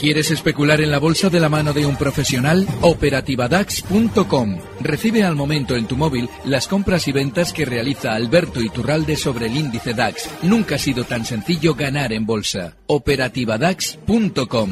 [0.00, 2.64] ¿Quieres especular en la bolsa de la mano de un profesional?
[2.80, 4.48] Operativadax.com.
[4.80, 9.48] Recibe al momento en tu móvil las compras y ventas que realiza Alberto Iturralde sobre
[9.48, 10.42] el índice DAX.
[10.42, 12.78] Nunca ha sido tan sencillo ganar en bolsa.
[12.86, 14.70] Operativadax.com.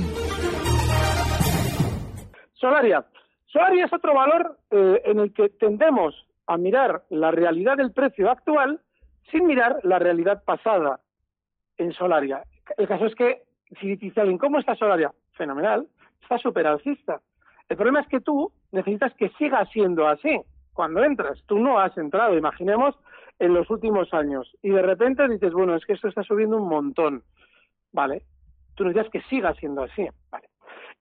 [2.55, 3.05] Solaria.
[3.53, 6.15] Solaria es otro valor eh, en el que tendemos
[6.47, 8.81] a mirar la realidad del precio actual
[9.31, 11.01] sin mirar la realidad pasada
[11.77, 12.45] en Solaria.
[12.79, 13.43] El caso es que
[13.79, 15.13] si dicen, ¿cómo está Solaria?
[15.39, 15.87] Fenomenal,
[16.21, 17.21] está súper alcista.
[17.69, 20.41] El problema es que tú necesitas que siga siendo así
[20.75, 21.43] cuando entras.
[21.47, 22.97] Tú no has entrado, imaginemos,
[23.39, 24.53] en los últimos años.
[24.63, 27.23] Y de repente dices, bueno, es que esto está subiendo un montón.
[27.93, 28.23] Vale.
[28.75, 30.07] Tú necesitas que siga siendo así.
[30.31, 30.49] Vale.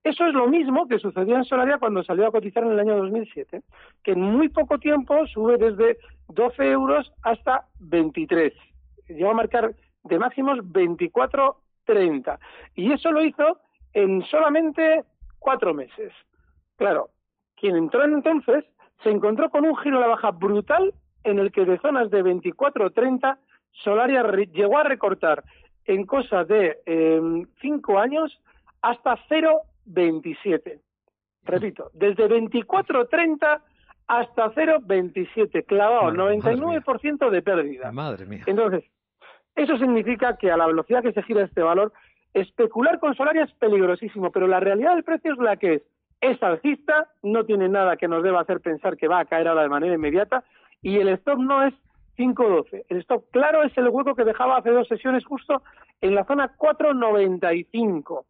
[0.03, 2.95] Eso es lo mismo que sucedió en Solaria cuando salió a cotizar en el año
[2.97, 3.61] 2007,
[4.03, 5.97] que en muy poco tiempo sube desde
[6.29, 8.53] 12 euros hasta 23.
[9.09, 12.39] Llegó a marcar de máximos 24 30.
[12.75, 13.59] Y eso lo hizo
[13.93, 15.03] en solamente
[15.39, 16.13] cuatro meses.
[16.75, 17.09] Claro,
[17.55, 18.65] quien entró entonces
[19.03, 22.21] se encontró con un giro a la baja brutal en el que de zonas de
[22.21, 23.37] 24 30
[23.83, 25.43] Solaria llegó a recortar
[25.85, 27.21] en cosa de eh,
[27.61, 28.39] cinco años
[28.81, 30.79] hasta 0,27.
[31.43, 33.61] Repito, desde 24.30
[34.07, 37.91] hasta 0,27, clavado, 99% de pérdida.
[37.91, 38.43] Madre mía.
[38.45, 38.83] Entonces,
[39.55, 41.93] eso significa que a la velocidad que se gira este valor,
[42.41, 45.81] especular con Solaria es peligrosísimo, pero la realidad del precio es la que es.
[46.19, 49.61] Es alcista, no tiene nada que nos deba hacer pensar que va a caer ahora
[49.61, 50.43] de manera inmediata
[50.81, 51.75] y el stop no es
[52.17, 52.85] 5.12.
[52.89, 55.61] El stop claro es el hueco que dejaba hace dos sesiones justo
[56.01, 58.25] en la zona 4.95.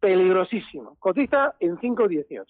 [0.00, 0.96] Peligrosísimo.
[0.98, 2.44] Cotiza en 5.18.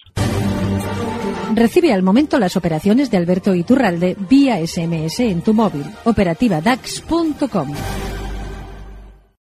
[1.55, 5.85] Recibe al momento las operaciones de Alberto Iturralde vía SMS en tu móvil.
[6.05, 7.69] Operativa DAX.com.